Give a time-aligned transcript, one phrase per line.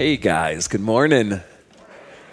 [0.00, 1.42] Hey guys, good morning.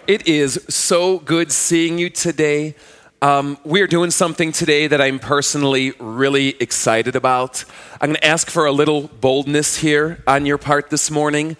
[0.06, 2.74] It is so good seeing you today.
[3.20, 7.66] Um, we are doing something today that I'm personally really excited about.
[8.00, 11.58] I'm going to ask for a little boldness here on your part this morning.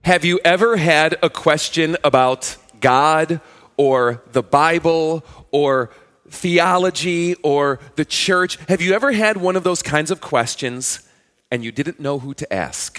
[0.00, 3.42] Have you ever had a question about God
[3.76, 5.90] or the Bible or
[6.30, 8.56] theology or the church?
[8.68, 11.06] Have you ever had one of those kinds of questions
[11.50, 12.98] and you didn't know who to ask?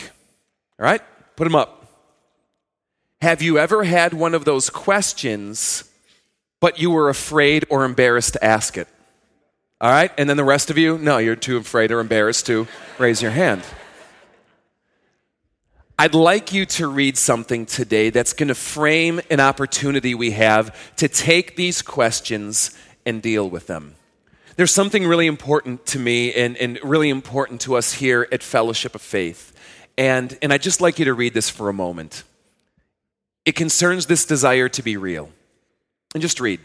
[0.79, 1.01] All right,
[1.35, 1.78] put them up.
[3.21, 5.83] Have you ever had one of those questions,
[6.61, 8.87] but you were afraid or embarrassed to ask it?
[9.81, 12.67] All right, and then the rest of you, no, you're too afraid or embarrassed to
[12.97, 13.63] raise your hand.
[15.97, 20.95] I'd like you to read something today that's going to frame an opportunity we have
[20.95, 23.95] to take these questions and deal with them.
[24.55, 28.95] There's something really important to me and, and really important to us here at Fellowship
[28.95, 29.53] of Faith.
[29.97, 32.23] And, and I'd just like you to read this for a moment.
[33.49, 35.31] It concerns this desire to be real.
[36.13, 36.59] And just read.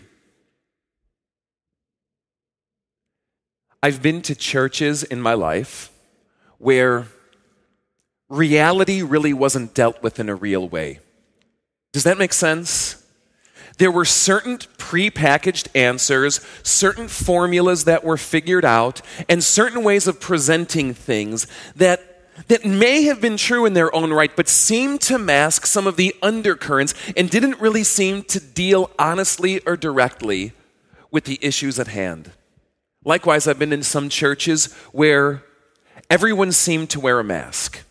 [3.83, 5.91] I've been to churches in my life
[6.59, 7.07] where
[8.29, 10.99] reality really wasn't dealt with in a real way.
[11.95, 13.03] Does that make sense?
[13.79, 20.21] There were certain prepackaged answers, certain formulas that were figured out, and certain ways of
[20.21, 22.14] presenting things that
[22.49, 25.97] that may have been true in their own right, but seemed to mask some of
[25.97, 30.53] the undercurrents and didn't really seem to deal honestly or directly
[31.11, 32.33] with the issues at hand.
[33.05, 35.43] Likewise, I've been in some churches where
[36.11, 37.85] everyone seemed to wear a mask.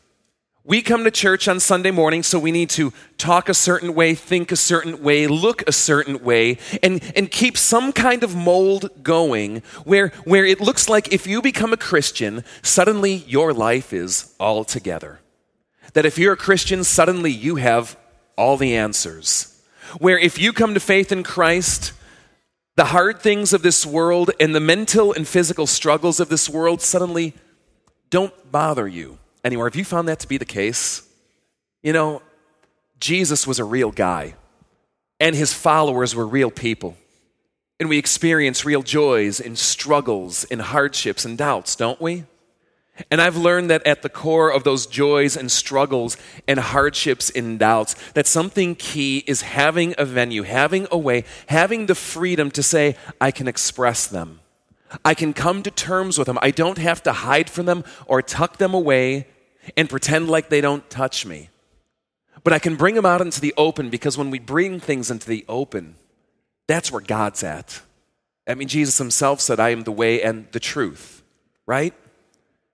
[0.66, 4.16] We come to church on Sunday morning, so we need to talk a certain way,
[4.16, 8.90] think a certain way, look a certain way, and, and keep some kind of mold
[9.04, 14.34] going where, where it looks like if you become a Christian, suddenly your life is
[14.40, 15.20] all together.
[15.96, 17.98] That if you're a Christian, suddenly you have
[18.38, 19.62] all the answers.
[19.98, 21.92] Where if you come to faith in Christ,
[22.78, 26.82] the hard things of this world and the mental and physical struggles of this world
[26.82, 27.34] suddenly
[28.10, 29.66] don't bother you anymore.
[29.66, 31.08] Have you found that to be the case?
[31.82, 32.22] You know,
[33.00, 34.36] Jesus was a real guy,
[35.20, 36.96] and his followers were real people.
[37.80, 42.24] And we experience real joys and struggles and hardships and doubts, don't we?
[43.10, 46.16] And I've learned that at the core of those joys and struggles
[46.48, 51.88] and hardships and doubts, that something key is having a venue, having a way, having
[51.88, 54.42] the freedom to say, I can express them.
[55.04, 56.38] I can come to terms with them.
[56.42, 59.28] I don't have to hide from them or tuck them away
[59.76, 61.50] and pretend like they don't touch me.
[62.44, 65.28] But I can bring them out into the open because when we bring things into
[65.28, 65.96] the open,
[66.68, 67.82] that's where God's at.
[68.48, 71.24] I mean, Jesus himself said, I am the way and the truth,
[71.66, 71.94] right?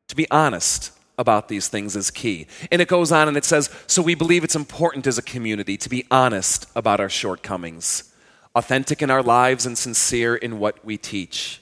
[0.07, 2.47] To be honest about these things is key.
[2.71, 5.77] And it goes on and it says, So we believe it's important as a community
[5.77, 8.11] to be honest about our shortcomings,
[8.55, 11.61] authentic in our lives, and sincere in what we teach.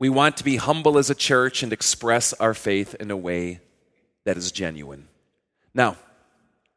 [0.00, 3.60] We want to be humble as a church and express our faith in a way
[4.28, 5.08] that is genuine.
[5.72, 5.96] Now,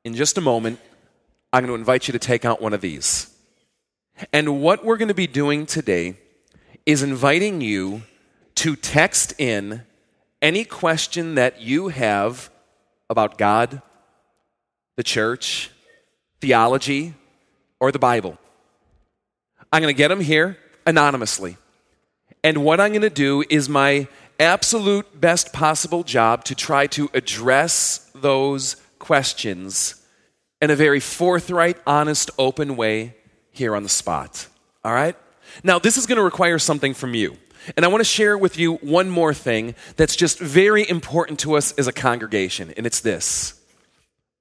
[0.06, 0.80] in just a moment,
[1.52, 3.30] I'm going to invite you to take out one of these.
[4.32, 6.16] And what we're going to be doing today
[6.86, 8.04] is inviting you
[8.56, 9.82] to text in
[10.42, 12.50] any question that you have
[13.10, 13.82] about God,
[14.96, 15.72] the church,
[16.40, 17.16] theology,
[17.82, 18.38] or the Bible.
[19.74, 21.58] I'm going to get them here anonymously.
[22.46, 24.08] And what I'm going to do is my
[24.40, 29.96] absolute best possible job to try to address those questions
[30.62, 33.16] in a very forthright, honest, open way
[33.52, 34.48] here on the spot.
[34.84, 35.16] All right?
[35.64, 37.38] Now, this is going to require something from you.
[37.76, 41.56] And I want to share with you one more thing that's just very important to
[41.56, 43.60] us as a congregation, and it's this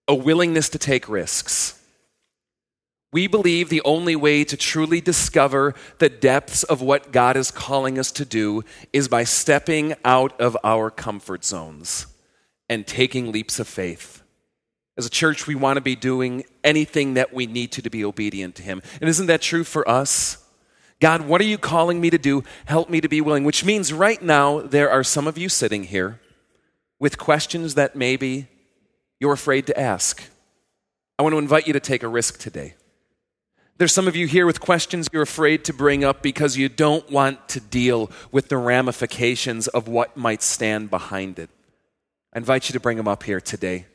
[0.09, 1.80] a willingness to take risks.
[3.13, 7.99] We believe the only way to truly discover the depths of what God is calling
[7.99, 8.63] us to do
[8.93, 12.07] is by stepping out of our comfort zones
[12.69, 14.23] and taking leaps of faith.
[14.97, 18.05] As a church, we want to be doing anything that we need to to be
[18.05, 18.81] obedient to Him.
[19.01, 20.45] And isn't that true for us?
[21.01, 22.45] God, what are you calling me to do?
[22.67, 23.43] Help me to be willing.
[23.43, 26.21] Which means right now, there are some of you sitting here
[27.01, 28.49] with questions that maybe
[29.19, 30.23] you're afraid to ask.
[31.19, 32.75] I want to invite you to take a risk today.
[33.81, 37.11] There's some of you here with questions you're afraid to bring up because you don't
[37.11, 41.49] want to deal with the ramifications of what might stand behind it.
[42.35, 43.87] I invite you to bring them up here today.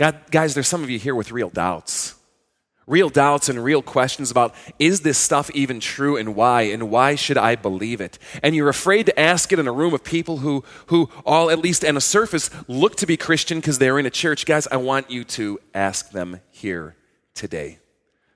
[0.00, 2.16] God, guys, there's some of you here with real doubts,
[2.88, 7.14] real doubts and real questions about is this stuff even true and why and why
[7.14, 10.38] should i believe it and you're afraid to ask it in a room of people
[10.38, 14.04] who who all at least on a surface look to be christian because they're in
[14.04, 16.94] a church guys i want you to ask them here
[17.32, 17.78] today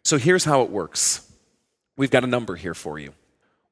[0.09, 1.31] so here's how it works
[1.97, 3.13] we've got a number here for you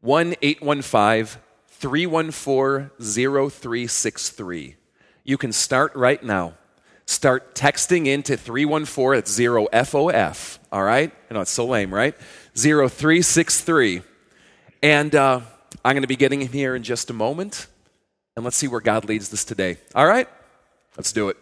[0.05, 1.38] 1-815
[1.69, 4.77] 314 0363
[5.25, 6.55] you can start right now
[7.06, 11.12] start texting into 314 it's 0 FOF, all right?
[11.31, 12.15] I know it's so lame, right?
[12.55, 14.03] 0363.
[14.83, 15.41] And uh,
[15.85, 17.67] I'm going to be getting in here in just a moment.
[18.35, 19.79] And let's see where God leads this today.
[19.94, 20.29] All right?
[20.97, 21.37] Let's do it.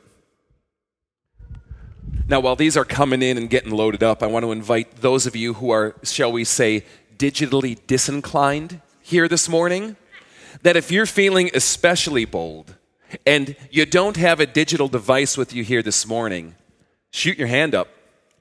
[2.27, 5.27] Now, while these are coming in and getting loaded up, I want to invite those
[5.27, 6.87] of you who are, shall we say,
[7.19, 9.97] digitally disinclined here this morning,
[10.63, 12.77] that if you're feeling especially bold,
[13.27, 16.55] and you don't have a digital device with you here this morning,
[17.11, 17.89] shoot your hand up.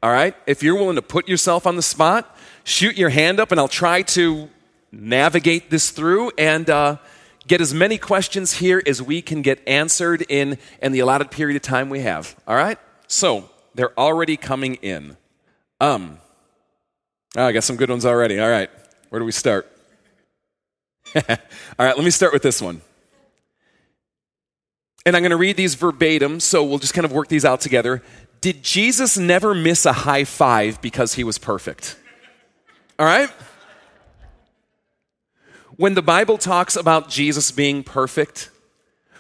[0.02, 0.34] All right?
[0.48, 3.68] If you're willing to put yourself on the spot, shoot your hand up and I'll
[3.68, 4.50] try to
[4.94, 6.98] navigate this through and uh,
[7.48, 11.58] get as many questions here as we can get answered in, in the allotted period
[11.58, 12.36] of time we have.
[12.48, 12.80] All right?
[13.08, 15.18] So, they're already coming in.
[15.80, 16.20] Um,
[17.36, 18.40] oh, I got some good ones already.
[18.40, 18.70] All right.
[19.10, 19.70] Where do we start?
[21.16, 21.22] All
[21.78, 22.82] right, let me start with this one.
[25.06, 27.62] And I'm going to read these verbatim, so we'll just kind of work these out
[27.62, 28.02] together.
[28.42, 31.98] Did Jesus never miss a high five because he was perfect?
[32.98, 33.30] All right?
[35.76, 38.50] When the Bible talks about Jesus being perfect,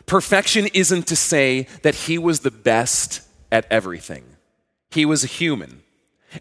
[0.06, 3.22] perfection isn't to say that he was the best
[3.52, 4.24] at everything.
[4.94, 5.82] He was a human.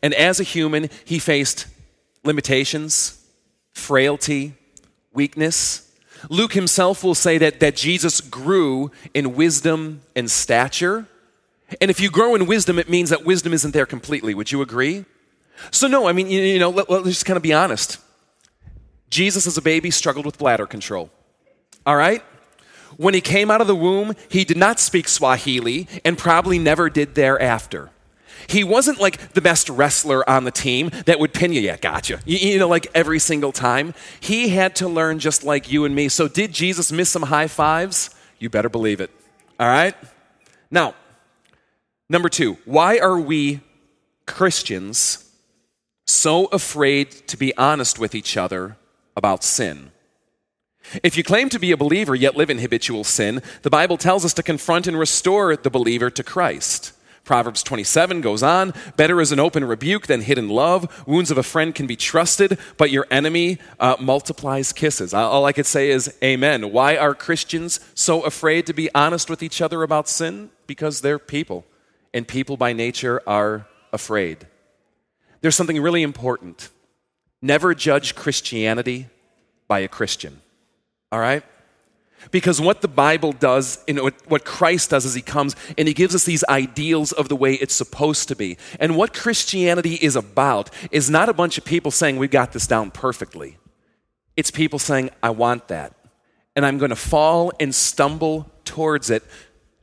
[0.02, 1.66] And as a human, he faced
[2.22, 3.24] limitations,
[3.72, 4.54] frailty,
[5.12, 5.90] weakness.
[6.28, 11.06] Luke himself will say that, that Jesus grew in wisdom and stature.
[11.80, 14.34] And if you grow in wisdom, it means that wisdom isn't there completely.
[14.34, 15.04] Would you agree?
[15.70, 17.98] So, no, I mean, you, you know, let, let's just kind of be honest.
[19.10, 21.10] Jesus, as a baby, struggled with bladder control.
[21.86, 22.22] All right?
[22.96, 26.90] When he came out of the womb, he did not speak Swahili and probably never
[26.90, 27.90] did thereafter.
[28.46, 31.60] He wasn't like the best wrestler on the team that would pin you.
[31.60, 32.20] Yeah, gotcha.
[32.24, 33.94] You, you, know, like every single time.
[34.20, 36.08] He had to learn just like you and me.
[36.08, 38.10] So, did Jesus miss some high fives?
[38.38, 39.10] You better believe it.
[39.60, 39.94] All right?
[40.70, 40.94] Now,
[42.08, 43.60] number two, why are we
[44.26, 45.30] Christians
[46.06, 48.76] so afraid to be honest with each other
[49.16, 49.92] about sin?
[51.02, 54.24] If you claim to be a believer yet live in habitual sin, the Bible tells
[54.24, 56.92] us to confront and restore the believer to Christ.
[57.32, 61.02] Proverbs 27 goes on Better is an open rebuke than hidden love.
[61.08, 65.14] Wounds of a friend can be trusted, but your enemy uh, multiplies kisses.
[65.14, 66.72] All I could say is amen.
[66.72, 70.50] Why are Christians so afraid to be honest with each other about sin?
[70.66, 71.64] Because they're people,
[72.12, 74.46] and people by nature are afraid.
[75.40, 76.68] There's something really important.
[77.40, 79.06] Never judge Christianity
[79.68, 80.42] by a Christian.
[81.10, 81.42] All right?
[82.30, 86.14] Because what the Bible does, and what Christ does is he comes and he gives
[86.14, 88.56] us these ideals of the way it's supposed to be.
[88.78, 92.66] And what Christianity is about is not a bunch of people saying, We've got this
[92.66, 93.58] down perfectly.
[94.36, 95.94] It's people saying, I want that.
[96.54, 99.22] And I'm going to fall and stumble towards it,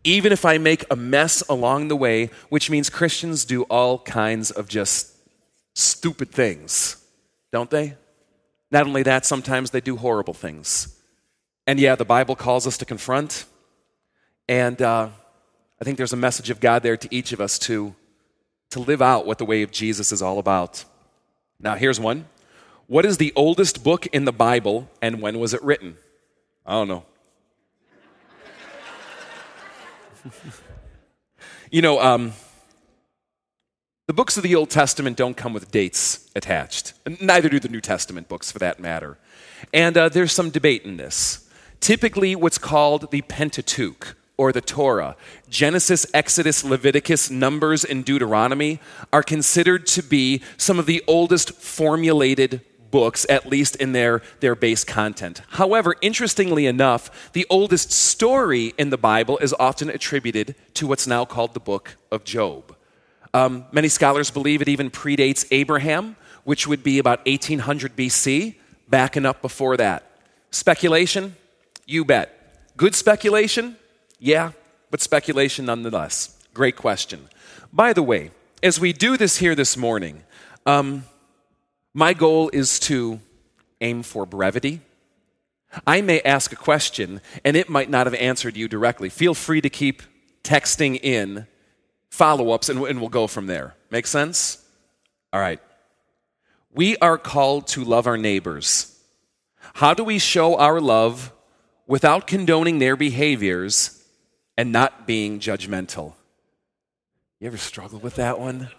[0.03, 4.51] even if I make a mess along the way, which means Christians do all kinds
[4.51, 5.15] of just
[5.73, 6.97] stupid things,
[7.51, 7.95] don't they?
[8.71, 10.98] Not only that, sometimes they do horrible things.
[11.69, 13.45] And yeah, the Bible calls us to confront.
[14.47, 15.09] And uh,
[15.79, 17.93] I think there's a message of God there to each of us to,
[18.71, 20.83] to live out what the way of Jesus is all about.
[21.59, 22.25] Now, here's one.
[22.87, 25.97] What is the oldest book in the Bible and when was it written?
[26.65, 27.05] I don't know.
[31.71, 32.33] you know, um,
[34.07, 36.93] the books of the Old Testament don't come with dates attached.
[37.21, 39.19] Neither do the New Testament books, for that matter.
[39.71, 41.45] And uh, there's some debate in this
[41.79, 45.17] typically what's called the Pentateuch or the Torah.
[45.49, 48.79] Genesis, Exodus, Leviticus, Numbers, and Deuteronomy
[49.11, 54.55] are considered to be some of the oldest formulated books, at least in their, their
[54.55, 55.41] base content.
[55.49, 61.25] However, interestingly enough, the oldest story in the Bible is often attributed to what's now
[61.25, 62.75] called the book of Job.
[63.33, 68.55] Um, many scholars believe it even predates Abraham, which would be about 1800 BC,
[68.87, 70.03] backing up before that.
[70.49, 71.35] Speculation?
[71.89, 72.77] You bet.
[72.77, 73.75] Good speculation?
[74.19, 74.51] Yeah,
[74.91, 76.37] but speculation nonetheless.
[76.53, 77.29] Great question.
[77.73, 78.29] By the way,
[78.61, 80.23] as we do this here this morning,
[80.67, 81.05] um,
[81.95, 83.19] my goal is to
[83.81, 84.81] aim for brevity.
[85.87, 89.09] I may ask a question and it might not have answered you directly.
[89.09, 90.03] Feel free to keep
[90.43, 91.47] texting in
[92.11, 93.75] follow ups and, and we'll go from there.
[93.89, 94.63] Make sense?
[95.33, 95.59] All right.
[96.71, 98.95] We are called to love our neighbors.
[99.73, 101.33] How do we show our love
[101.89, 104.01] without condoning their behaviors
[104.55, 106.13] and not being judgmental?
[107.41, 108.69] You ever struggle with that one?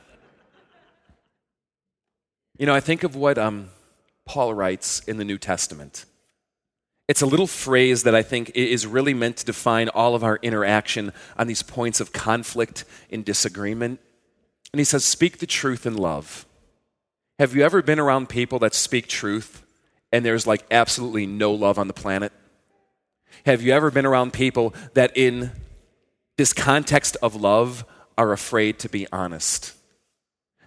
[2.57, 3.71] You know, I think of what um,
[4.25, 6.05] Paul writes in the New Testament.
[7.09, 10.38] It's a little phrase that I think is really meant to define all of our
[10.43, 13.99] interaction on these points of conflict and disagreement.
[14.73, 16.47] And he says, Speak the truth in love.
[17.40, 19.64] Have you ever been around people that speak truth
[20.12, 22.33] and there's like absolutely no love on the planet?
[23.47, 25.53] Have you ever been around people that, in
[26.37, 27.85] this context of love,
[28.17, 29.75] are afraid to be honest?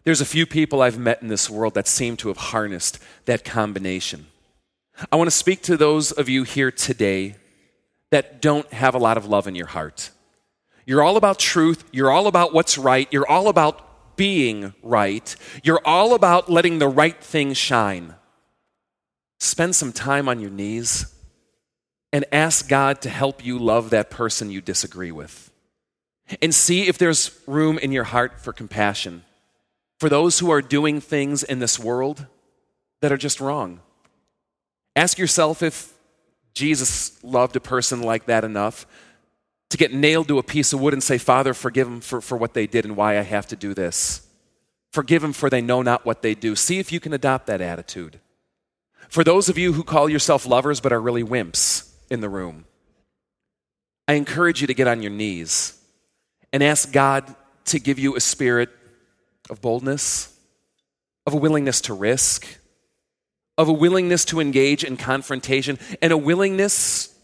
[0.03, 3.45] There's a few people I've met in this world that seem to have harnessed that
[3.45, 4.27] combination.
[5.11, 7.35] I want to speak to those of you here today
[8.11, 10.11] that don't have a lot of love in your heart.
[10.85, 15.81] You're all about truth, you're all about what's right, you're all about being right, you're
[15.85, 18.15] all about letting the right thing shine.
[19.39, 21.12] Spend some time on your knees
[22.13, 25.51] and ask God to help you love that person you disagree with.
[26.41, 29.23] And see if there's room in your heart for compassion
[29.99, 32.27] for those who are doing things in this world
[33.01, 33.79] that are just wrong.
[34.95, 35.91] Ask yourself if
[36.53, 38.85] Jesus loved a person like that enough
[39.69, 42.37] to get nailed to a piece of wood and say, Father, forgive them for, for
[42.37, 44.27] what they did and why I have to do this.
[44.91, 46.55] Forgive them for they know not what they do.
[46.55, 48.19] See if you can adopt that attitude.
[49.09, 52.65] For those of you who call yourself lovers but are really wimps in the room,
[54.07, 55.79] I encourage you to get on your knees
[56.51, 58.69] and ask God to give you a spirit
[59.49, 60.37] of boldness,
[61.25, 62.59] of a willingness to risk,
[63.57, 67.15] of a willingness to engage in confrontation, and a willingness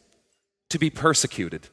[0.70, 1.68] to be persecuted.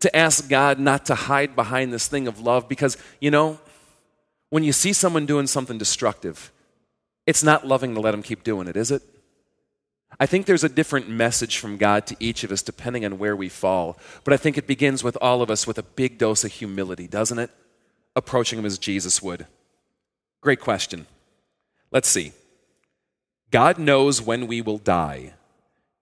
[0.00, 3.58] To ask God not to hide behind this thing of love because, you know,
[4.50, 6.52] when you see someone doing something destructive,
[7.26, 9.02] it's not loving to let them keep doing it, is it?
[10.20, 13.34] I think there's a different message from God to each of us depending on where
[13.34, 13.98] we fall.
[14.22, 17.06] But I think it begins with all of us with a big dose of humility,
[17.06, 17.50] doesn't it?
[18.14, 19.46] Approaching Him as Jesus would.
[20.40, 21.06] Great question.
[21.90, 22.32] Let's see.
[23.50, 25.34] God knows when we will die.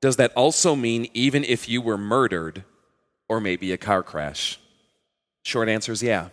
[0.01, 2.65] Does that also mean even if you were murdered
[3.29, 4.59] or maybe a car crash?
[5.43, 6.29] Short answer is yeah.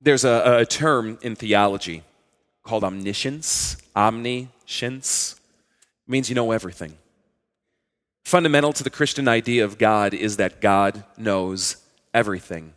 [0.00, 2.02] There's a, a term in theology
[2.62, 5.36] called omniscience, omniscience.
[6.06, 6.96] Means you know everything.
[8.24, 11.76] Fundamental to the Christian idea of God is that God knows
[12.14, 12.74] everything.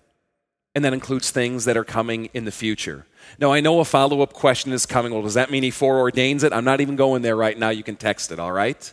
[0.74, 3.05] And that includes things that are coming in the future.
[3.39, 5.13] Now, I know a follow up question is coming.
[5.13, 6.51] Well, does that mean he foreordains it?
[6.51, 7.70] I'm not even going there right now.
[7.70, 8.91] You can text it, all right?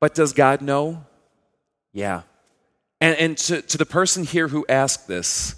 [0.00, 1.04] But does God know?
[1.92, 2.22] Yeah.
[3.00, 5.54] And, and to, to the person here who asked this,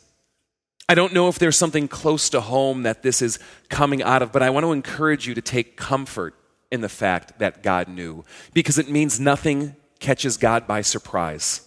[0.88, 3.38] I don't know if there's something close to home that this is
[3.68, 6.34] coming out of, but I want to encourage you to take comfort
[6.70, 11.66] in the fact that God knew because it means nothing catches God by surprise.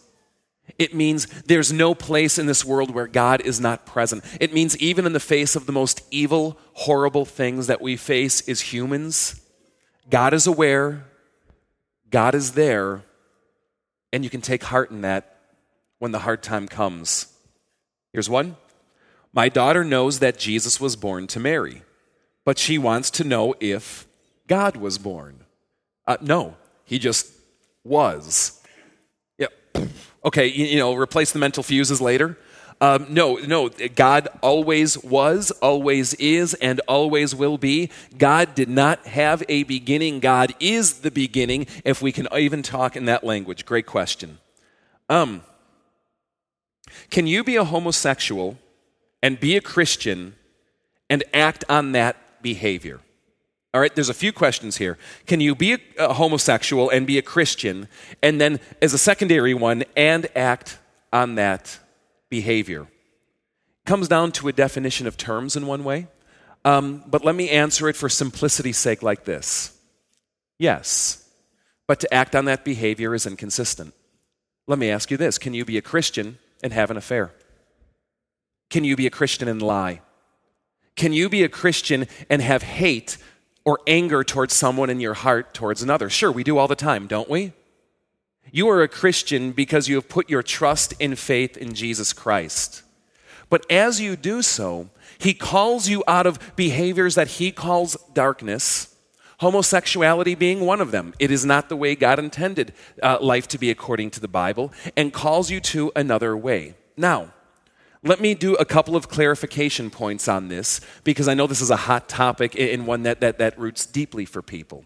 [0.80, 4.24] It means there's no place in this world where God is not present.
[4.40, 8.48] It means even in the face of the most evil, horrible things that we face
[8.48, 9.42] as humans,
[10.10, 11.06] God is aware,
[12.10, 13.04] God is there,
[14.12, 15.38] and you can take heart in that
[16.00, 17.28] when the hard time comes.
[18.14, 18.56] Here's one
[19.34, 21.84] My daughter knows that Jesus was born to Mary,
[22.46, 24.08] but she wants to know if
[24.54, 25.46] God was born.
[26.06, 27.32] Uh, no, he just
[27.84, 28.62] was.
[29.40, 29.48] Yeah.
[30.24, 32.38] Okay, you, you know, replace the mental fuses later.
[32.80, 37.90] Um, no, no, God always was, always is, and always will be.
[38.16, 40.20] God did not have a beginning.
[40.20, 43.66] God is the beginning, if we can even talk in that language.
[43.66, 44.38] Great question.
[45.10, 45.42] Um,
[47.10, 48.60] can you be a homosexual
[49.24, 50.36] and be a Christian
[51.10, 53.00] and act on that behavior?
[53.74, 55.00] All right, there's a few questions here.
[55.26, 57.88] Can you be a, a, homosexual and be a Christian,
[58.22, 60.78] and then, as a secondary one, and act
[61.12, 61.80] on that
[62.30, 62.88] behavior?
[63.86, 66.08] Comes down to a definition of terms in one way,
[66.64, 69.76] um, but let me answer it for simplicity's sake like this
[70.60, 71.28] Yes,
[71.88, 73.94] but to act on that behavior is inconsistent.
[74.68, 77.32] Let me ask you this Can you be a Christian and have an affair?
[78.70, 80.02] Can you be a Christian and lie?
[80.96, 83.18] Can you be a Christian and have hate
[83.66, 86.10] or anger towards someone in your heart towards another.
[86.10, 87.54] Sure, we do all the time, don't we?
[88.52, 92.84] You are a Christian because you have put your trust in faith in Jesus Christ.
[93.50, 98.96] But as you do so, he calls you out of behaviors that he calls darkness,
[99.40, 101.14] homosexuality being one of them.
[101.20, 104.74] It is not the way God intended uh, life to be according to the Bible,
[104.98, 106.76] and calls you to another way.
[106.98, 107.34] Now,
[108.06, 111.70] Let me do a couple of clarification points on this because I know this is
[111.70, 114.84] a hot topic and one that, that, that roots deeply for people.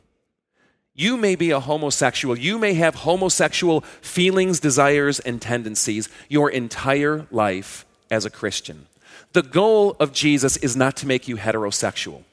[0.93, 2.37] You may be a homosexual.
[2.37, 8.87] You may have homosexual feelings, desires, and tendencies your entire life as a Christian.
[9.33, 12.23] The goal of Jesus is not to make you heterosexual.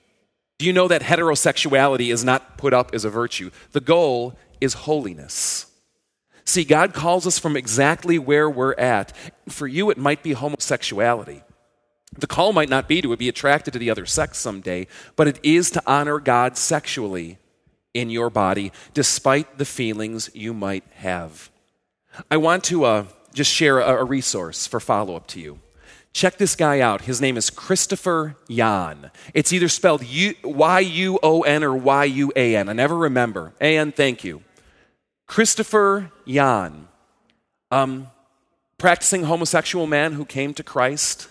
[0.58, 3.50] Do you know that heterosexuality is not put up as a virtue?
[3.72, 5.66] The goal is holiness.
[6.44, 9.12] See, God calls us from exactly where we're at.
[9.48, 11.42] For you, it might be homosexuality.
[12.16, 14.86] The call might not be to be attracted to the other sex someday,
[15.16, 17.38] but it is to honor God sexually
[17.92, 21.50] in your body, despite the feelings you might have.
[22.30, 25.58] I want to uh, just share a, a resource for follow up to you.
[26.12, 27.02] Check this guy out.
[27.02, 29.10] His name is Christopher Yuan.
[29.32, 30.04] It's either spelled
[30.44, 32.68] Y U O N or Y U A N.
[32.68, 33.52] I never remember.
[33.60, 34.42] A N, thank you.
[35.26, 36.88] Christopher Yuan,
[37.70, 38.08] um,
[38.78, 41.28] practicing homosexual man who came to Christ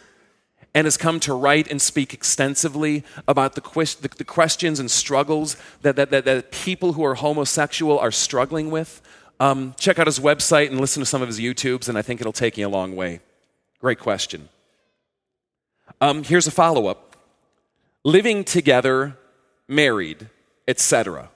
[0.73, 3.62] and has come to write and speak extensively about the,
[4.01, 8.71] the, the questions and struggles that, that, that, that, people who are homosexual are struggling
[8.71, 9.01] with.
[9.39, 12.21] Um, check out his website and listen to some of his YouTubes, and I think
[12.21, 13.19] it'll take you a long way.
[13.79, 14.50] Great question.
[16.01, 17.17] Um, here's a follow up
[18.03, 19.17] living together,
[19.67, 20.29] married,
[20.67, 21.29] etc.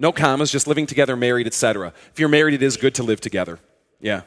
[0.00, 1.92] No commas, just living together, married, etc.
[2.10, 3.58] If you're married, it is good to live together.
[4.00, 4.22] Yeah.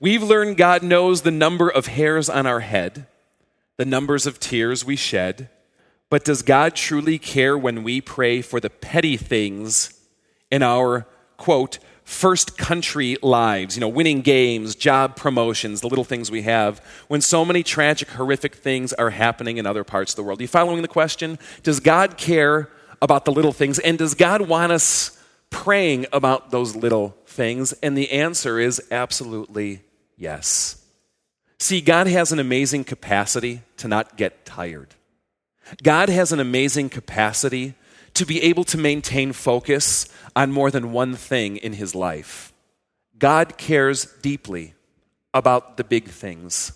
[0.00, 3.06] We've learned God knows the number of hairs on our head,
[3.76, 5.50] the numbers of tears we shed.
[6.08, 10.00] But does God truly care when we pray for the petty things
[10.50, 11.06] in our,
[11.36, 16.78] quote, first country lives, you know, winning games, job promotions, the little things we have,
[17.08, 20.38] when so many tragic, horrific things are happening in other parts of the world.
[20.38, 21.36] Are you following the question?
[21.64, 22.70] Does God care
[23.02, 23.80] about the little things?
[23.80, 25.20] And does God want us
[25.50, 27.72] praying about those little things?
[27.82, 29.80] And the answer is absolutely
[30.16, 30.80] yes.
[31.58, 34.94] See, God has an amazing capacity to not get tired.
[35.82, 37.74] God has an amazing capacity
[38.16, 42.52] to be able to maintain focus on more than one thing in his life.
[43.18, 44.74] God cares deeply
[45.32, 46.72] about the big things,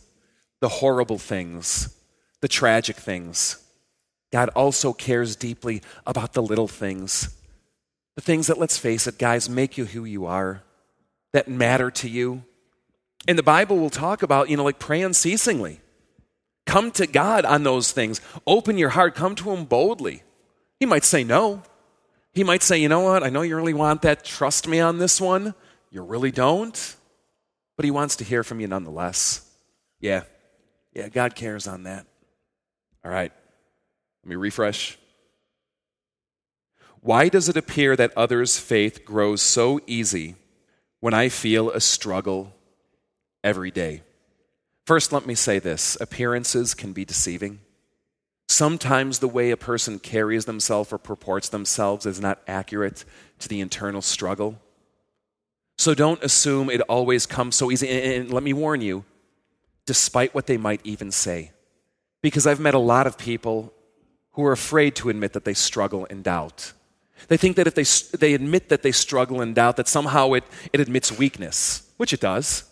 [0.60, 1.96] the horrible things,
[2.40, 3.56] the tragic things.
[4.32, 7.36] God also cares deeply about the little things,
[8.16, 10.62] the things that, let's face it, guys, make you who you are,
[11.32, 12.44] that matter to you.
[13.26, 15.80] And the Bible will talk about, you know, like pray unceasingly.
[16.66, 18.20] Come to God on those things.
[18.46, 19.14] Open your heart.
[19.14, 20.22] Come to Him boldly.
[20.80, 21.62] He might say no.
[22.32, 24.24] He might say, you know what, I know you really want that.
[24.24, 25.54] Trust me on this one.
[25.90, 26.96] You really don't.
[27.76, 29.46] But he wants to hear from you nonetheless.
[30.00, 30.22] Yeah.
[30.94, 32.06] Yeah, God cares on that.
[33.04, 33.32] All right.
[34.24, 34.98] Let me refresh.
[37.00, 40.36] Why does it appear that others' faith grows so easy
[41.00, 42.54] when I feel a struggle
[43.42, 44.02] every day?
[44.86, 47.60] First, let me say this appearances can be deceiving.
[48.50, 53.04] Sometimes the way a person carries themselves or purports themselves is not accurate
[53.38, 54.58] to the internal struggle.
[55.78, 57.88] So don't assume it always comes so easy.
[57.88, 59.04] And let me warn you,
[59.86, 61.52] despite what they might even say,
[62.22, 63.72] because I've met a lot of people
[64.32, 66.72] who are afraid to admit that they struggle and doubt.
[67.28, 67.84] They think that if they,
[68.18, 72.18] they admit that they struggle and doubt, that somehow it, it admits weakness, which it
[72.18, 72.69] does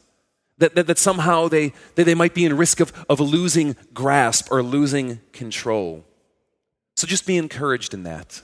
[0.59, 4.49] that, that, that somehow they, they, they might be in risk of, of losing grasp
[4.51, 6.05] or losing control.
[6.97, 8.43] So just be encouraged in that.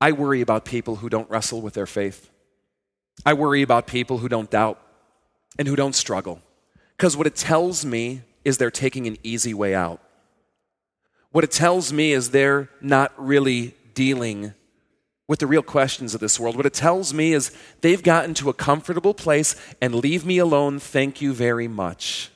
[0.00, 2.30] I worry about people who don't wrestle with their faith.
[3.24, 4.80] I worry about people who don't doubt
[5.58, 6.42] and who don't struggle.
[6.96, 10.00] Because what it tells me is they're taking an easy way out.
[11.30, 14.52] What it tells me is they're not really dealing
[15.26, 16.56] with the real questions of this world.
[16.56, 20.78] What it tells me is they've gotten to a comfortable place and leave me alone,
[20.78, 22.30] thank you very much.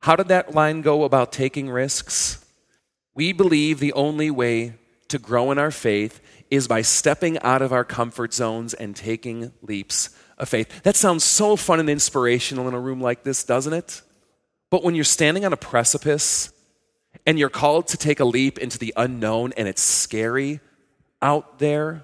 [0.00, 2.44] How did that line go about taking risks?
[3.14, 4.74] We believe the only way
[5.08, 9.52] to grow in our faith is by stepping out of our comfort zones and taking
[9.62, 10.82] leaps of faith.
[10.82, 14.02] That sounds so fun and inspirational in a room like this, doesn't it?
[14.70, 16.52] But when you're standing on a precipice
[17.26, 20.60] and you're called to take a leap into the unknown and it's scary,
[21.22, 22.02] out there.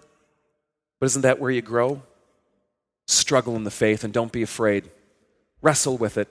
[1.01, 2.03] But isn't that where you grow?
[3.07, 4.91] Struggle in the faith and don't be afraid.
[5.61, 6.29] Wrestle with it.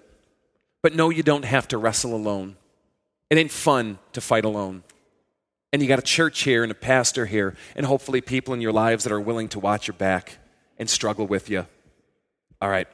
[0.82, 2.56] But no, you don't have to wrestle alone.
[3.30, 4.84] It ain't fun to fight alone.
[5.72, 8.74] And you got a church here and a pastor here, and hopefully people in your
[8.74, 10.38] lives that are willing to watch your back
[10.78, 11.66] and struggle with you.
[12.62, 12.88] All right.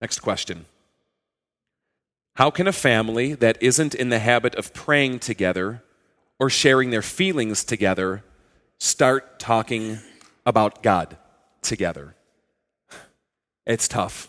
[0.00, 0.66] Next question.
[2.36, 5.82] How can a family that isn't in the habit of praying together
[6.38, 8.22] or sharing their feelings together
[8.78, 9.98] start talking
[10.46, 11.16] about God
[11.62, 12.14] together.
[13.66, 14.28] It's tough.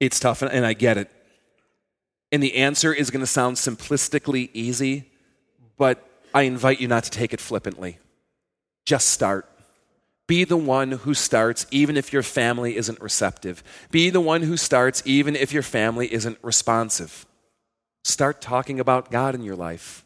[0.00, 1.10] It's tough, and I get it.
[2.32, 5.10] And the answer is going to sound simplistically easy,
[5.76, 7.98] but I invite you not to take it flippantly.
[8.86, 9.48] Just start.
[10.26, 13.64] Be the one who starts, even if your family isn't receptive.
[13.90, 17.26] Be the one who starts, even if your family isn't responsive.
[18.04, 20.04] Start talking about God in your life.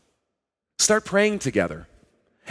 [0.78, 1.86] Start praying together.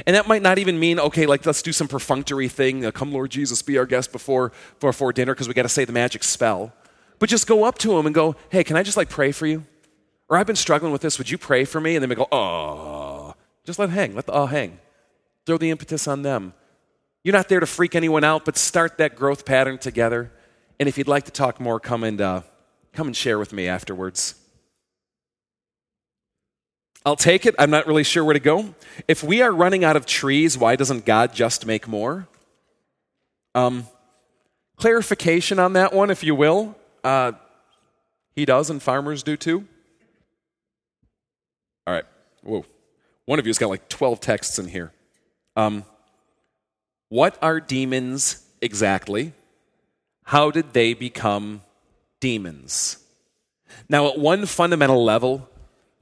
[0.05, 3.13] And that might not even mean, okay, like let's do some perfunctory thing, uh, come
[3.13, 6.23] Lord Jesus, be our guest before, before dinner because we got to say the magic
[6.23, 6.73] spell.
[7.19, 9.47] But just go up to him and go, hey, can I just like pray for
[9.47, 9.65] you?
[10.29, 11.95] Or I've been struggling with this, would you pray for me?
[11.95, 13.33] And then we go, oh,
[13.65, 14.79] just let hang, let the oh hang.
[15.45, 16.53] Throw the impetus on them.
[17.23, 20.31] You're not there to freak anyone out, but start that growth pattern together.
[20.79, 22.41] And if you'd like to talk more, come and, uh,
[22.91, 24.35] come and share with me afterwards.
[27.05, 27.53] I'll take it.
[27.59, 28.73] I'm not really sure where to go.
[29.07, 32.27] If we are running out of trees, why doesn't God just make more?
[33.53, 33.87] Um,
[34.77, 36.75] clarification on that one, if you will.
[37.03, 37.33] Uh,
[38.35, 39.67] he does, and farmers do too.
[41.85, 42.05] All right.
[42.41, 42.65] Whoa.
[43.25, 44.91] One of you's got like 12 texts in here.
[45.55, 45.83] Um,
[47.09, 49.33] what are demons exactly?
[50.23, 51.61] How did they become
[52.19, 52.97] demons?
[53.89, 55.49] Now, at one fundamental level,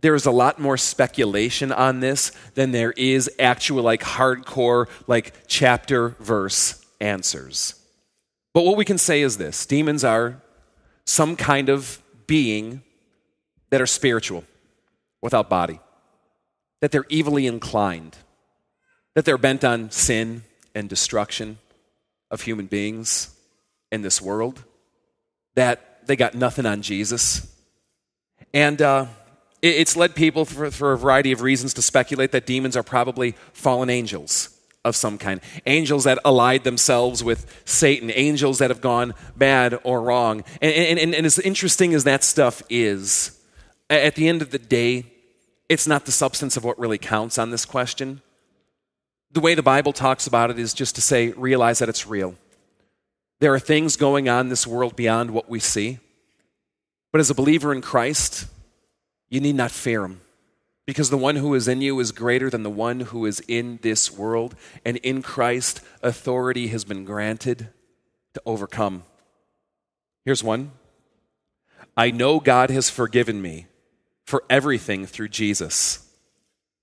[0.01, 5.33] there is a lot more speculation on this than there is actual like hardcore like
[5.47, 7.75] chapter verse answers.
[8.53, 10.41] But what we can say is this demons are
[11.05, 12.81] some kind of being
[13.69, 14.43] that are spiritual
[15.21, 15.79] without body,
[16.81, 18.17] that they're evilly inclined,
[19.13, 21.57] that they're bent on sin and destruction
[22.29, 23.35] of human beings
[23.91, 24.63] in this world,
[25.55, 27.47] that they got nothing on Jesus.
[28.53, 29.05] And uh,
[29.61, 33.35] it's led people for, for a variety of reasons to speculate that demons are probably
[33.53, 35.39] fallen angels of some kind.
[35.65, 40.43] Angels that allied themselves with Satan, angels that have gone bad or wrong.
[40.61, 43.39] And, and, and, as interesting as that stuff is,
[43.89, 45.05] at the end of the day,
[45.69, 48.21] it's not the substance of what really counts on this question.
[49.31, 52.35] The way the Bible talks about it is just to say, realize that it's real.
[53.39, 55.99] There are things going on in this world beyond what we see.
[57.11, 58.47] But as a believer in Christ,
[59.31, 60.21] you need not fear him.
[60.85, 63.79] Because the one who is in you is greater than the one who is in
[63.81, 64.55] this world.
[64.83, 67.69] And in Christ, authority has been granted
[68.33, 69.03] to overcome.
[70.25, 70.71] Here's one
[71.95, 73.67] I know God has forgiven me
[74.25, 76.07] for everything through Jesus,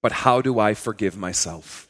[0.02, 1.88] but how do I forgive myself?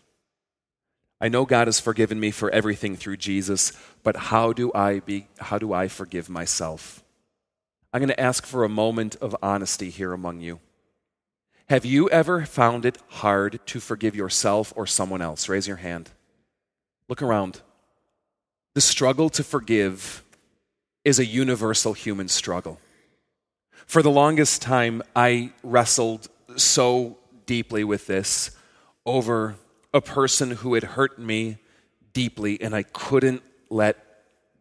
[1.20, 5.26] I know God has forgiven me for everything through Jesus, but how do I, be,
[5.38, 7.02] how do I forgive myself?
[7.92, 10.60] I'm going to ask for a moment of honesty here among you.
[11.68, 15.48] Have you ever found it hard to forgive yourself or someone else?
[15.48, 16.10] Raise your hand.
[17.08, 17.62] Look around.
[18.74, 20.22] The struggle to forgive
[21.04, 22.78] is a universal human struggle.
[23.86, 28.50] For the longest time, I wrestled so deeply with this
[29.06, 29.56] over
[29.94, 31.56] a person who had hurt me
[32.12, 33.96] deeply, and I couldn't let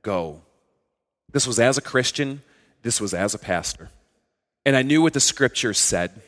[0.02, 0.42] go.
[1.32, 2.42] This was as a Christian,
[2.88, 3.90] this was as a pastor.
[4.66, 6.22] And I knew what the scriptures said.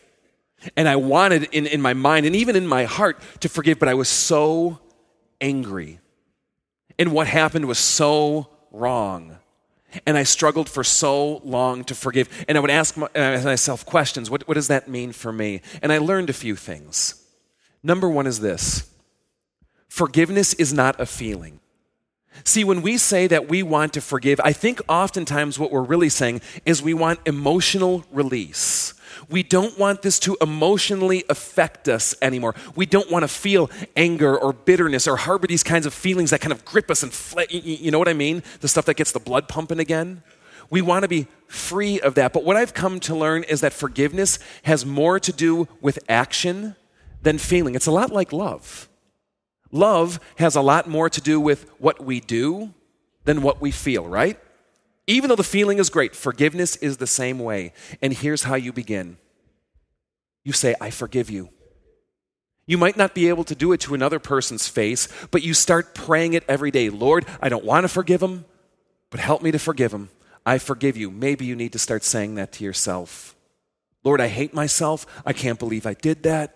[0.75, 3.87] And I wanted in, in my mind and even in my heart to forgive, but
[3.87, 4.79] I was so
[5.39, 5.99] angry.
[6.97, 9.37] And what happened was so wrong.
[10.05, 12.27] And I struggled for so long to forgive.
[12.49, 15.61] And I would ask uh, myself questions what, what does that mean for me?
[15.81, 17.25] And I learned a few things.
[17.81, 18.93] Number one is this
[19.87, 21.61] forgiveness is not a feeling.
[22.43, 26.09] See, when we say that we want to forgive, I think oftentimes what we're really
[26.09, 28.93] saying is we want emotional release.
[29.29, 32.55] We don't want this to emotionally affect us anymore.
[32.75, 36.41] We don't want to feel anger or bitterness or harbor these kinds of feelings that
[36.41, 38.41] kind of grip us and, fl- you know what I mean?
[38.61, 40.23] The stuff that gets the blood pumping again.
[40.71, 42.33] We want to be free of that.
[42.33, 46.75] But what I've come to learn is that forgiveness has more to do with action
[47.21, 47.75] than feeling.
[47.75, 48.88] It's a lot like love.
[49.71, 52.73] Love has a lot more to do with what we do
[53.25, 54.39] than what we feel, right?
[55.05, 57.73] Even though the feeling is great, forgiveness is the same way.
[58.01, 59.17] And here's how you begin
[60.43, 61.49] you say, I forgive you.
[62.65, 65.95] You might not be able to do it to another person's face, but you start
[65.95, 66.89] praying it every day.
[66.89, 68.45] Lord, I don't want to forgive him,
[69.09, 70.09] but help me to forgive him.
[70.45, 71.09] I forgive you.
[71.09, 73.35] Maybe you need to start saying that to yourself.
[74.03, 75.05] Lord, I hate myself.
[75.25, 76.55] I can't believe I did that.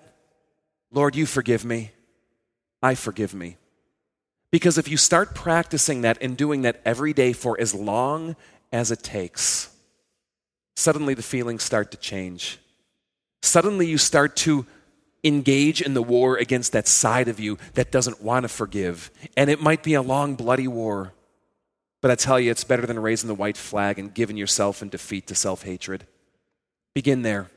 [0.92, 1.92] Lord, you forgive me.
[2.84, 3.58] I forgive me.
[4.52, 8.36] Because if you start practicing that and doing that every day for as long
[8.72, 9.76] as it takes,
[10.76, 12.60] suddenly the feelings start to change.
[13.42, 14.68] Suddenly you start to
[15.24, 19.10] engage in the war against that side of you that doesn't want to forgive.
[19.38, 21.14] And it might be a long, bloody war.
[22.02, 24.90] But I tell you, it's better than raising the white flag and giving yourself in
[24.90, 26.06] defeat to self hatred.
[26.94, 27.50] Begin there.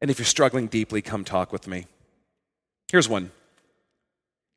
[0.00, 1.86] And if you're struggling deeply, come talk with me.
[2.90, 3.30] Here's one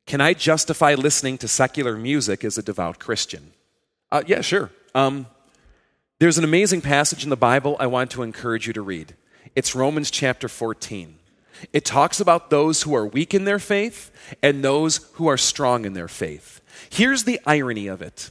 [0.08, 3.52] Can I justify listening to secular music as a devout Christian?
[4.10, 4.70] Uh, yeah, sure.
[4.94, 5.26] Um,
[6.18, 9.16] there's an amazing passage in the Bible I want to encourage you to read.
[9.54, 11.18] It's Romans chapter 14.
[11.74, 14.10] It talks about those who are weak in their faith
[14.42, 16.62] and those who are strong in their faith.
[16.88, 18.30] Here's the irony of it.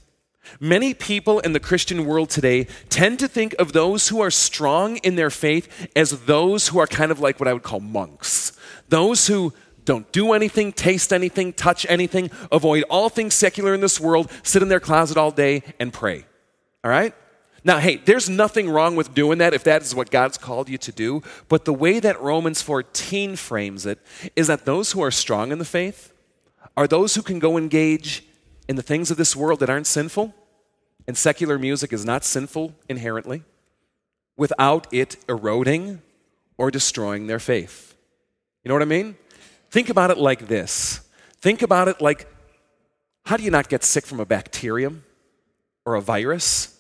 [0.60, 4.98] Many people in the Christian world today tend to think of those who are strong
[4.98, 8.58] in their faith as those who are kind of like what I would call monks.
[8.90, 9.54] Those who
[9.88, 14.62] don't do anything, taste anything, touch anything, avoid all things secular in this world, sit
[14.62, 16.26] in their closet all day and pray.
[16.84, 17.16] All right?
[17.64, 20.78] Now, hey, there's nothing wrong with doing that if that is what God's called you
[20.78, 21.24] to do.
[21.48, 24.00] But the way that Romans 14 frames it
[24.36, 26.12] is that those who are strong in the faith
[26.76, 28.26] are those who can go engage
[28.68, 30.36] in the things of this world that aren't sinful.
[31.08, 33.44] And secular music is not sinful inherently
[34.36, 36.02] without it eroding
[36.58, 37.96] or destroying their faith.
[38.64, 39.16] You know what I mean?
[39.70, 41.02] Think about it like this.
[41.40, 42.28] Think about it like
[43.26, 45.04] how do you not get sick from a bacterium
[45.86, 46.80] or a virus?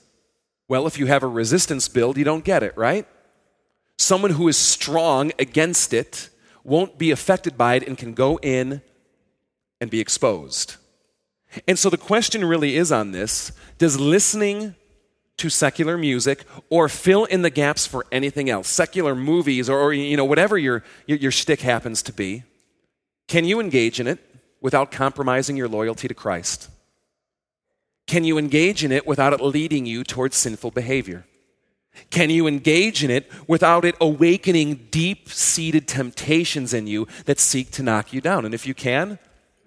[0.69, 3.05] Well, if you have a resistance build, you don't get it, right?
[3.97, 6.29] Someone who is strong against it
[6.63, 8.81] won't be affected by it and can go in
[9.81, 10.77] and be exposed.
[11.67, 14.75] And so the question really is on this does listening
[15.37, 20.15] to secular music or fill in the gaps for anything else, secular movies or, you
[20.17, 22.43] know, whatever your, your, your shtick happens to be,
[23.27, 24.19] can you engage in it
[24.61, 26.69] without compromising your loyalty to Christ?
[28.07, 31.25] Can you engage in it without it leading you towards sinful behavior?
[32.09, 37.71] Can you engage in it without it awakening deep seated temptations in you that seek
[37.71, 38.45] to knock you down?
[38.45, 39.19] And if you can,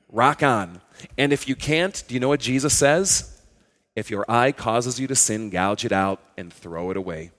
[0.09, 0.81] rock on.
[1.19, 3.43] And if you can't, do you know what Jesus says?
[3.97, 7.33] If your eye causes you to sin, gouge it out and throw it away.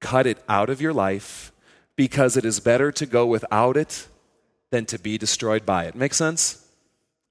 [0.00, 1.52] Cut it out of your life
[1.96, 4.08] because it is better to go without it
[4.70, 5.94] than to be destroyed by it.
[5.94, 6.64] Make sense?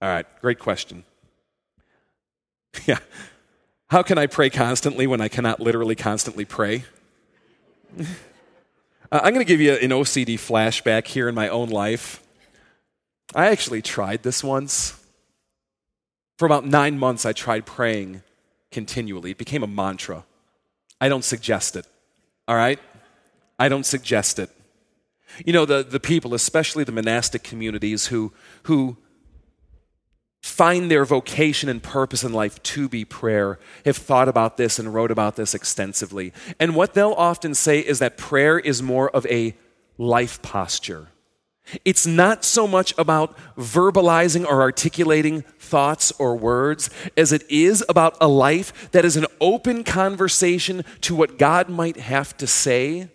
[0.02, 1.04] All right, great question.
[2.88, 2.98] Yeah.
[3.91, 6.86] How can I pray constantly when I cannot literally constantly pray?
[8.00, 8.04] uh,
[9.12, 12.24] I'm going to give you an OCD flashback here in my own life.
[13.36, 15.00] I actually tried this once.
[16.39, 18.24] For about nine months, I tried praying
[18.72, 19.32] continually.
[19.32, 20.24] It became a mantra.
[21.00, 21.86] I don't suggest it,
[22.48, 22.80] all right?
[23.60, 24.50] I don't suggest it.
[25.46, 28.98] You know, the, the people, especially the monastic communities who, who
[30.41, 34.93] find their vocation and purpose in life to be prayer have thought about this and
[34.93, 36.34] wrote about this extensively.
[36.60, 39.56] And what they'll often say is that prayer is more of a
[39.98, 41.08] life posture.
[41.86, 48.17] It's not so much about verbalizing or articulating thoughts or words as it is about
[48.19, 53.10] a life that is an open conversation to what God might have to say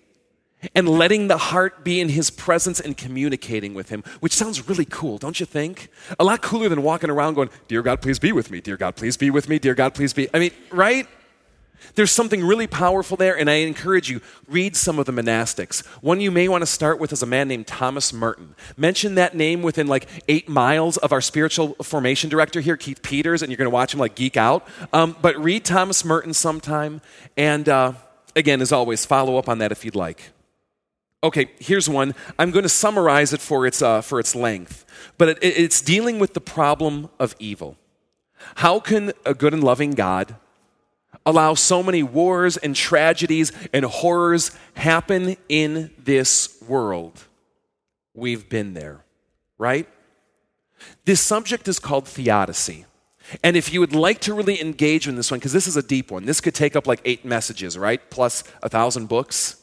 [0.75, 4.85] and letting the heart be in his presence and communicating with him, which sounds really
[4.85, 5.89] cool, don't you think?
[6.19, 8.61] A lot cooler than walking around going, Dear God, please be with me.
[8.61, 9.59] Dear God, please be with me.
[9.59, 10.29] Dear God, please be.
[10.35, 11.07] I mean, right?
[11.95, 15.87] There's something really powerful there, and I encourage you, read some of the monastics.
[16.03, 18.55] One you may want to start with is a man named Thomas Merton.
[18.77, 23.43] Mention that name within like eight miles of our spiritual formation director here, Keith Peters,
[23.43, 24.67] and you're going to watch him like geek out.
[24.93, 27.01] Um, but read Thomas Merton sometime,
[27.37, 27.93] and uh,
[28.35, 30.31] again, as always, follow up on that if you'd like.
[31.23, 32.15] Okay, here's one.
[32.39, 34.85] I'm going to summarize it for its, uh, for its length,
[35.17, 37.77] but it, it's dealing with the problem of evil.
[38.57, 40.37] How can a good and loving God
[41.27, 47.25] allow so many wars and tragedies and horrors happen in this world?
[48.15, 49.05] We've been there,
[49.59, 49.89] right?
[51.05, 52.85] This subject is called theodicy.
[53.43, 55.83] And if you would like to really engage in this one, because this is a
[55.83, 58.01] deep one, this could take up like eight messages, right?
[58.09, 59.57] Plus a thousand books.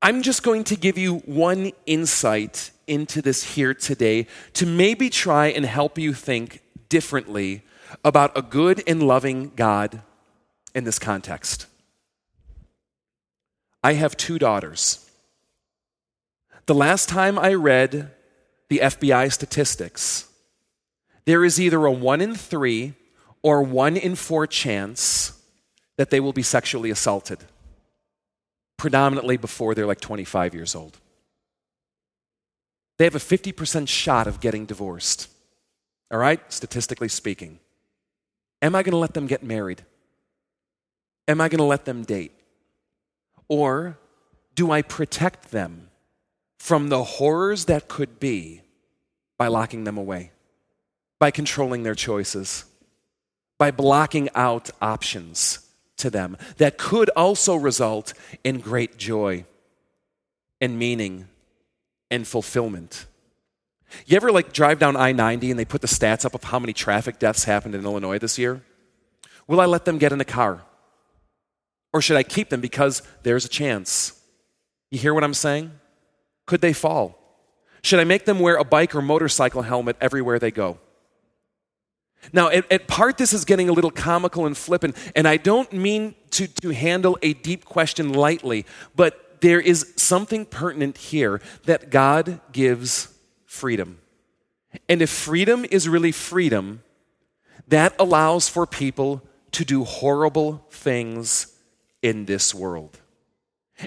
[0.00, 5.48] I'm just going to give you one insight into this here today to maybe try
[5.48, 7.62] and help you think differently
[8.04, 10.02] about a good and loving God
[10.72, 11.66] in this context.
[13.82, 15.10] I have two daughters.
[16.66, 18.12] The last time I read
[18.68, 20.28] the FBI statistics,
[21.24, 22.94] there is either a one in three
[23.42, 25.32] or one in four chance
[25.96, 27.44] that they will be sexually assaulted
[28.78, 30.96] predominantly before they're like 25 years old.
[32.96, 35.28] They have a 50% shot of getting divorced.
[36.10, 37.58] All right, statistically speaking.
[38.62, 39.84] Am I going to let them get married?
[41.28, 42.32] Am I going to let them date?
[43.48, 43.98] Or
[44.54, 45.90] do I protect them
[46.58, 48.62] from the horrors that could be
[49.36, 50.32] by locking them away,
[51.18, 52.64] by controlling their choices,
[53.58, 55.67] by blocking out options
[55.98, 59.44] to them that could also result in great joy
[60.60, 61.28] and meaning
[62.10, 63.06] and fulfillment.
[64.06, 66.58] You ever like drive down I 90 and they put the stats up of how
[66.58, 68.62] many traffic deaths happened in Illinois this year?
[69.46, 70.62] Will I let them get in the car?
[71.92, 74.20] Or should I keep them because there's a chance?
[74.90, 75.72] You hear what I'm saying?
[76.46, 77.18] Could they fall?
[77.82, 80.78] Should I make them wear a bike or motorcycle helmet everywhere they go?
[82.32, 85.72] Now, at, at, part, this is getting a little comical and flippant, and I don't
[85.72, 91.90] mean to, to handle a deep question lightly, but there is something pertinent here that
[91.90, 93.14] God gives
[93.46, 93.98] freedom.
[94.88, 96.82] And if freedom is really freedom,
[97.68, 101.54] that allows for people to do horrible things
[102.02, 102.98] in this world.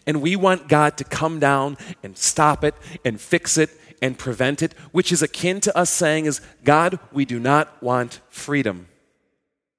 [0.07, 3.69] And we want God to come down and stop it and fix it
[4.01, 8.19] and prevent it, which is akin to us saying is, God, we do not want
[8.29, 8.87] freedom.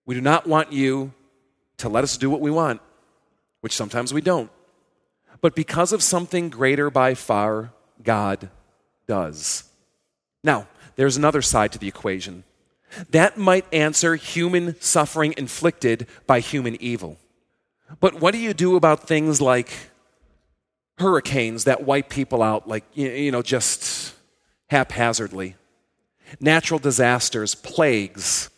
[0.07, 1.13] We do not want you
[1.79, 2.81] to let us do what we want,
[3.61, 4.51] which sometimes we don't.
[5.41, 8.49] But because of something greater by far, God
[9.07, 9.65] does.
[10.45, 12.45] Now, there's another side to the equation.
[13.11, 17.19] That might answer human suffering inflicted by human evil.
[18.01, 19.71] But what do you do about things like
[20.99, 24.15] hurricanes that wipe people out, like, you know, just
[24.71, 25.57] haphazardly?
[26.41, 28.49] Natural disasters, plagues,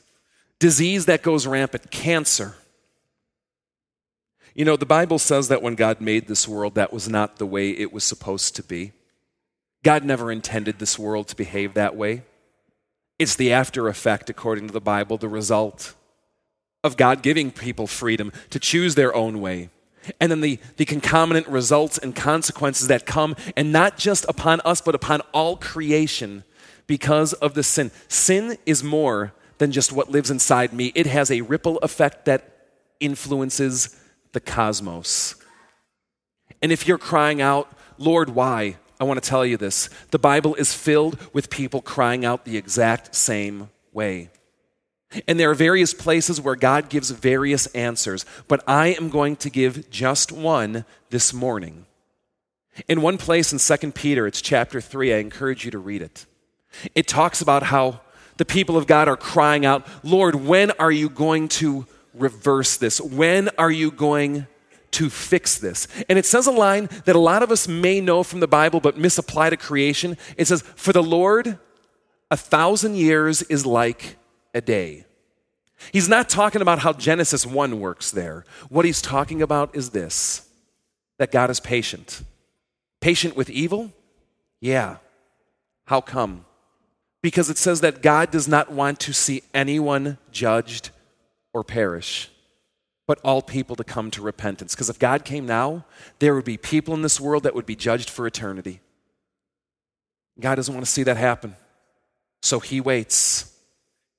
[0.59, 2.55] disease that goes rampant, cancer.
[4.55, 7.47] You know, the Bible says that when God made this world, that was not the
[7.47, 8.93] way it was supposed to be.
[9.83, 12.23] God never intended this world to behave that way.
[13.19, 15.95] It's the after effect, according to the Bible, the result
[16.83, 19.71] of God giving people freedom to choose their own way.
[20.21, 24.81] And then the, the concomitant results and consequences that come, and not just upon us,
[24.81, 26.45] but upon all creation
[26.87, 27.91] because of the sin.
[28.09, 32.51] Sin is more than just what lives inside me, it has a ripple effect that
[33.01, 33.99] influences
[34.33, 35.37] the cosmos.
[36.61, 38.77] And if you're crying out, Lord, why?
[38.99, 39.89] I want to tell you this.
[40.11, 44.31] The Bible is filled with people crying out the exact same way.
[45.27, 49.51] And there are various places where God gives various answers, but I am going to
[49.51, 51.87] give just one this morning.
[52.89, 56.27] In one place in 2 Peter, it's chapter 3, I encourage you to read it.
[56.95, 58.01] It talks about how
[58.37, 63.01] the people of God are crying out, Lord, when are you going to reverse this?
[63.01, 64.47] When are you going
[64.93, 65.87] to fix this?
[66.09, 68.81] And it says a line that a lot of us may know from the Bible
[68.81, 70.17] but misapply to creation.
[70.37, 71.59] It says, For the Lord,
[72.31, 74.17] a thousand years is like
[74.55, 75.05] a day.
[75.93, 78.45] He's not talking about how Genesis 1 works there.
[78.69, 80.49] What he's talking about is this
[81.19, 82.23] that God is patient.
[83.01, 83.93] Patient with evil?
[84.61, 84.97] Yeah.
[85.85, 86.45] How come?
[87.23, 90.91] Because it says that God does not want to see anyone judged
[91.53, 92.31] or perish,
[93.07, 94.75] but all people to come to repentance.
[94.75, 95.85] Because if God came now,
[96.19, 98.81] there would be people in this world that would be judged for eternity.
[100.41, 101.55] God doesn't want to see that happen.
[102.43, 103.54] So he waits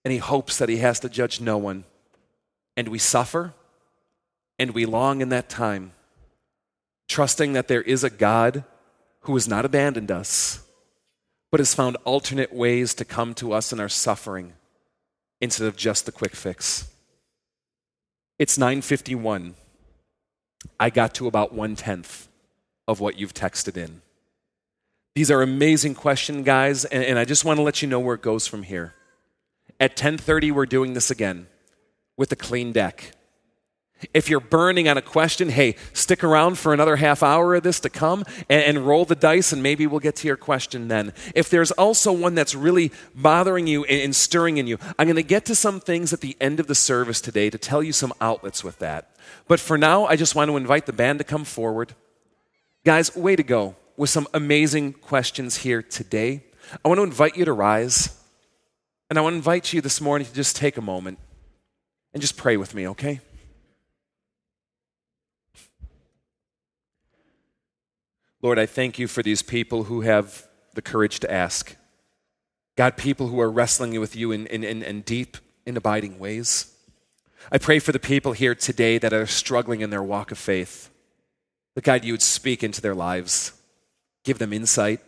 [0.06, 1.84] and he hopes that he has to judge no one.
[2.78, 3.54] And we suffer
[4.60, 5.94] and we long in that time,
[7.10, 8.64] trusting that there is a God
[9.22, 10.64] who has not abandoned us,
[11.52, 14.54] but has found alternate ways to come to us in our suffering
[15.42, 16.88] instead of just the quick fix.
[18.38, 19.56] It's 951.
[20.80, 22.28] I got to about one tenth
[22.88, 24.02] of what you've texted in.
[25.16, 28.16] These are amazing questions, guys, and, and I just want to let you know where
[28.16, 28.94] it goes from here.
[29.80, 31.48] At 10:30 we're doing this again
[32.18, 33.12] with a clean deck.
[34.14, 37.80] If you're burning on a question, hey, stick around for another half hour of this
[37.82, 41.14] to come and, and, roll the dice, and maybe we'll get to your question then.
[41.34, 45.16] If there's also one that's really bothering you and, and stirring in you, I'm going
[45.16, 47.94] to get to some things at the end of the service today to tell you
[47.94, 49.16] some outlets with that.
[49.48, 51.96] But for now, I just want to invite the band to come forward.
[52.84, 56.44] Guys, way to go with some amazing questions here today.
[56.84, 58.22] I want to invite you to rise.
[59.10, 61.20] And I want to invite you this morning to just take a moment
[62.14, 63.20] and just pray with me, okay?
[68.42, 71.76] Lord, I thank you for these people who have the courage to ask.
[72.76, 76.76] God, people who are wrestling with you in, in, in, in deep and abiding ways.
[77.52, 80.90] I pray for the people here today that are struggling in their walk of faith.
[81.76, 83.54] That God, you would speak into their lives,
[84.24, 85.00] give them insight,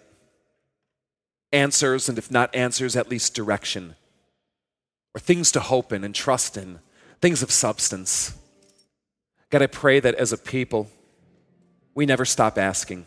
[1.52, 3.95] answers, and if not answers, at least direction,
[5.14, 6.80] or things to hope in and trust in,
[7.22, 8.38] things of substance.
[9.50, 10.89] God, I pray that as a people,
[11.95, 13.06] we never stop asking.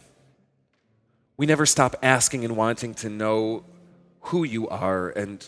[1.37, 3.65] We never stop asking and wanting to know
[4.21, 5.47] who you are and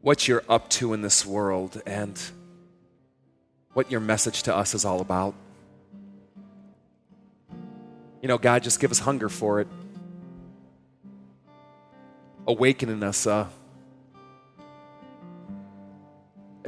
[0.00, 1.82] what you're up to in this world.
[1.84, 2.18] And
[3.72, 5.34] what your message to us is all about.
[8.20, 9.68] You know, God, just give us hunger for it.
[12.50, 13.48] Awakening us a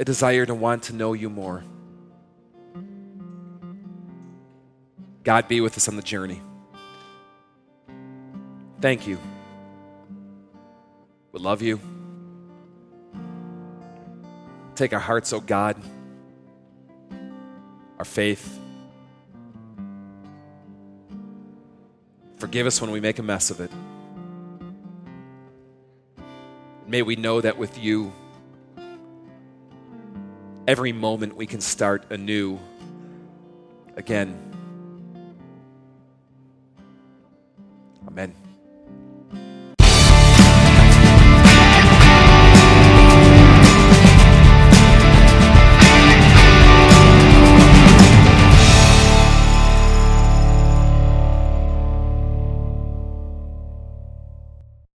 [0.05, 1.61] desire to want to know you more.
[5.25, 6.41] God, be with us on the journey.
[8.79, 9.19] Thank you.
[11.33, 11.81] We love you.
[14.75, 15.75] Take our hearts, oh God,
[17.99, 18.57] our faith.
[22.37, 23.69] Forgive us when we make a mess of it.
[26.93, 28.13] May we know that with you,
[30.67, 32.59] every moment we can start anew
[33.97, 34.37] again.
[38.07, 38.35] Amen.